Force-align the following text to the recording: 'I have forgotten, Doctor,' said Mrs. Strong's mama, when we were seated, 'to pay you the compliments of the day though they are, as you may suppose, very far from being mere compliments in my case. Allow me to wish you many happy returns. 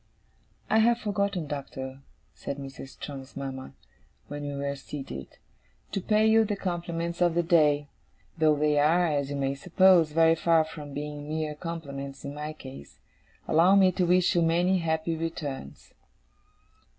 'I 0.71 0.79
have 0.79 0.97
forgotten, 0.97 1.45
Doctor,' 1.45 2.01
said 2.33 2.57
Mrs. 2.57 2.89
Strong's 2.99 3.37
mama, 3.37 3.75
when 4.29 4.41
we 4.41 4.55
were 4.55 4.75
seated, 4.75 5.37
'to 5.91 6.01
pay 6.01 6.25
you 6.25 6.43
the 6.43 6.55
compliments 6.55 7.21
of 7.21 7.35
the 7.35 7.43
day 7.43 7.87
though 8.35 8.55
they 8.55 8.79
are, 8.79 9.05
as 9.05 9.29
you 9.29 9.35
may 9.35 9.53
suppose, 9.53 10.11
very 10.11 10.33
far 10.33 10.65
from 10.65 10.95
being 10.95 11.29
mere 11.29 11.53
compliments 11.53 12.25
in 12.25 12.33
my 12.33 12.51
case. 12.51 12.97
Allow 13.47 13.75
me 13.75 13.91
to 13.91 14.07
wish 14.07 14.33
you 14.33 14.41
many 14.41 14.79
happy 14.79 15.15
returns. 15.15 15.93